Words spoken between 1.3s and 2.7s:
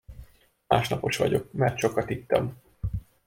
mert sokat ittam.